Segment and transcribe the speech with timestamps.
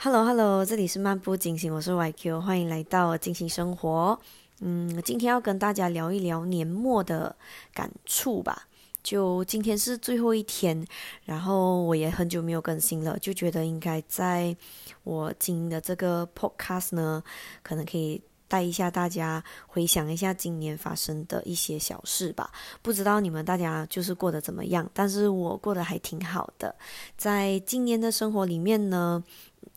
[0.00, 4.16] Hello Hello，这里是漫步惊醒，我是 YQ，欢迎来到惊醒生活。
[4.60, 7.34] 嗯，今天要跟大家聊一聊年末的
[7.74, 8.68] 感触吧。
[9.02, 10.86] 就今天是最后一天，
[11.24, 14.56] 然后我也很久没有更新了，就觉得应该在
[15.02, 17.20] 我经营的这个 Podcast 呢，
[17.64, 22.52] 可能可以带一下大家回想一下今年发生的一些小事吧。
[22.82, 26.72] 不知道你们大家就是过得怎么样，但是我过得还挺好的。
[27.16, 29.24] 在今年的生活里面呢。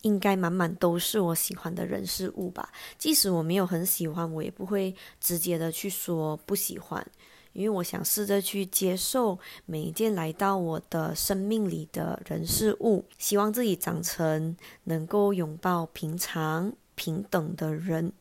[0.02, 2.72] 应该满满都是我喜欢的人事物吧。
[2.98, 7.06] 即使我没有很喜欢，我也不会直接的去说不喜欢，
[7.54, 14.56] 因为我想试着去接受每一件来到我的生命里的人事物，希望自己长成
[14.86, 18.14] 能够拥抱平常平等的人。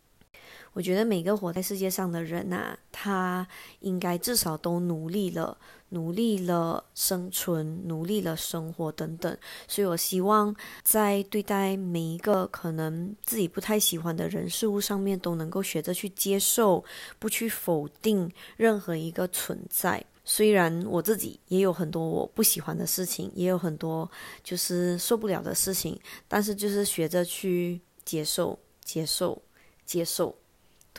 [0.72, 3.46] 我觉得每个活在世界上的人呐，他
[3.80, 9.36] 应该至少都努力了，努力了生存，努力了生活等等。
[9.66, 16.84] 所以我希望在对待每一个可能自己不太喜欢的人事物上面，都能够学着去接受，
[17.18, 20.04] 不去否定任何一个存在。
[20.24, 24.08] 虽然我自己也有很多我不喜欢的事情，也有很多
[24.44, 29.42] 就是受不了的事情，但是就是学着去接受，接受，
[29.84, 30.36] 接受。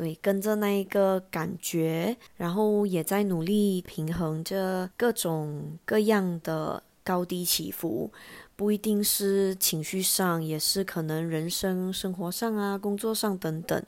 [0.02, 8.12] 对，跟着那一个感觉，然后也在努力平衡着各种各样的高低起伏，
[8.56, 13.80] 不一定是情绪上，也是可能人生生活上啊、工作上等等，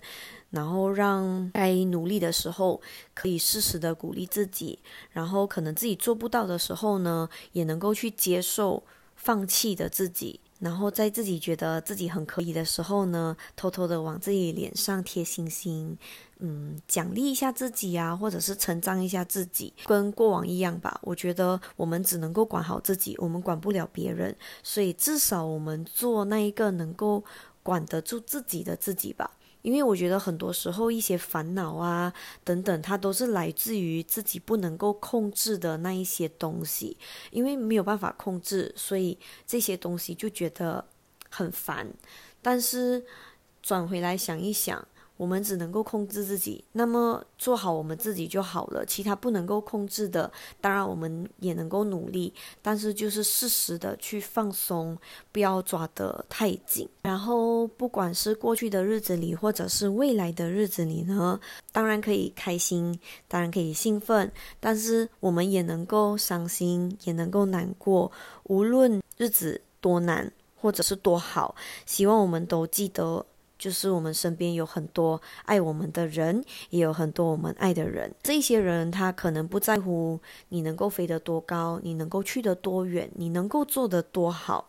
[0.52, 2.80] 然后让该努力的时候
[3.16, 4.78] 可以适时的鼓励自己，
[5.10, 8.84] 然后可能自己做不到的时候呢，也能够去接受
[9.16, 10.40] 放弃的自己。
[10.64, 15.98] 然后在自己觉得自己很可以的时候呢，偷偷的往自己脸上贴星星，
[16.40, 20.98] 嗯，奖励一下自己啊，或者是成长一下自己，跟过往一样吧。
[21.04, 24.34] 我觉得我们只能够管好自己，我们管不了别人，
[24.64, 27.22] 所以至少我们做那一个能够
[27.62, 29.30] 管得住自己的自己吧。
[29.64, 36.96] 因为我觉得很多时候一些烦恼啊等等，它都是来自于自己不能够控制的那一些东西，
[37.32, 39.18] 因为没有办法控制，所以
[39.48, 40.86] 这些东西就觉得
[41.30, 41.92] 很烦。
[42.42, 43.04] 但是
[43.64, 44.88] 转回来想一想。
[45.24, 48.86] 我们只能够控制自己，那么做好我们自己就好了。
[48.86, 50.30] 其他不能够控制的，
[50.60, 54.98] 当然我们也能够努力，但是就是适时的去放松，
[55.32, 56.90] 不要抓得太紧。
[57.04, 61.40] 然后，不管是过去的日子里，或者是未来的日子里呢，
[61.72, 64.30] 当然可以开心，当然可以兴奋，
[64.60, 68.12] 但是我们也能够伤心，也能够难过。
[68.44, 70.30] 无论日子多难，
[70.60, 71.56] 或者是多好，
[71.86, 73.26] 希望我们都记得。
[73.64, 78.14] 就是我们身边有很多爱我们的人，也有很多我们爱的人。
[78.22, 80.20] 这些人他可能不在乎
[80.50, 84.68] 你能够飞得多高，你能够去得多远，你能够做得多好。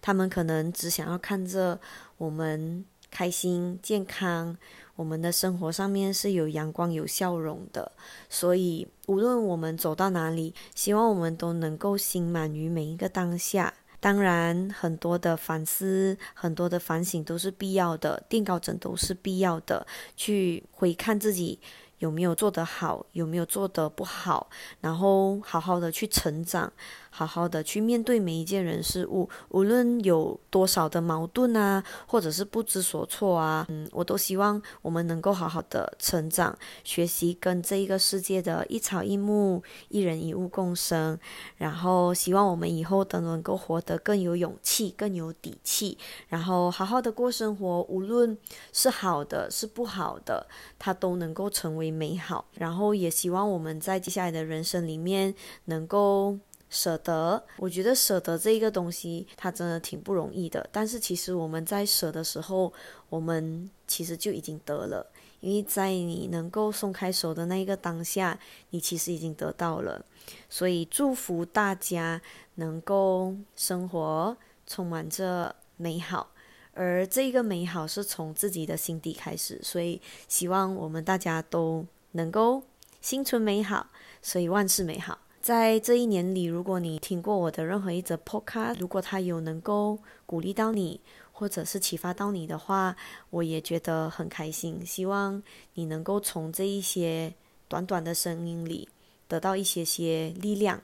[0.00, 1.80] 他们可能只想要看着
[2.18, 4.56] 我们开心、健康，
[4.94, 7.90] 我们的生活上面是有阳光、有笑容的。
[8.30, 13.74] 所以，无论我们走到哪里，希望我们都能够心满于每一个当下。
[13.98, 19.86] 当然，很多的反思、很多的反省都是必要的，垫高枕都是必要的，
[20.16, 21.58] 去回看自己。
[21.98, 23.06] 有没有做得好？
[23.12, 24.48] 有没有做得不好？
[24.80, 26.70] 然后好好的去成长，
[27.08, 41.18] 好好的去面对每一件人事物，无论有多少的矛盾啊，或者是不知所措啊，嗯，我都希望我们能够好好的成长，学习跟这一个世界的一草一木、一人一物共生。
[41.56, 45.96] 然后希望我们以后都能够活得更有勇气、更有底气，
[46.28, 48.36] 然后好好的过生活，无论
[48.72, 50.46] 是好的是不好的，
[50.78, 51.85] 它都能够成为。
[51.90, 55.34] 美好，然后也希望我们在接下来的人生里面
[55.66, 56.38] 能够
[56.68, 57.42] 舍得。
[57.58, 60.68] 我觉得舍得这一个东西，它真的挺不容易的。
[60.72, 62.72] 但是其实我们在舍的时候，
[63.08, 65.06] 我们其实就已经得了，
[65.40, 68.38] 因为在你能够松开手的那一个当下，
[68.70, 70.04] 你其实已经得到了。
[70.50, 72.20] 所以祝福大家
[72.56, 74.36] 能够生活
[74.66, 76.28] 充满着美好。
[76.76, 82.62] 而这个美好是从自己的心底开始，所以希望我们大家都能够
[83.00, 83.86] 心存美好，
[84.20, 85.18] 所以万事美好。
[85.40, 91.00] 在这一年里，如果你听过我的任何一则 podcast，如果它有能够鼓励到你，
[91.32, 92.94] 或者是启发到你的话，
[93.30, 94.84] 我也觉得很开心。
[94.84, 95.42] 希望
[95.74, 97.32] 你能够从这一些
[97.68, 98.88] 短短的声音里
[99.28, 100.82] 得到一些些力量。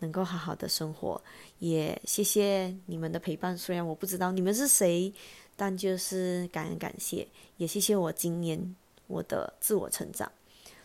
[0.00, 1.20] 能够好好的生活，
[1.60, 3.56] 也谢谢你们的陪伴。
[3.56, 5.12] 虽然我不知道你们是谁，
[5.56, 7.26] 但就是感恩感谢，
[7.56, 8.76] 也谢谢我今年
[9.06, 10.30] 我的自我成长。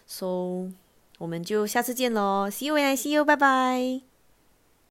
[0.08, 0.72] So，
[1.18, 4.15] 我们就下次见喽，See you and see you，拜拜。